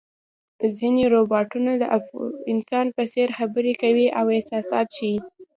ځینې 0.77 1.03
روباټونه 1.13 1.71
د 1.77 1.83
انسان 2.51 2.85
په 2.95 3.03
څېر 3.13 3.29
خبرې 3.37 3.73
کوي 3.81 4.07
او 4.19 4.25
احساسات 4.37 4.87
ښيي. 4.97 5.17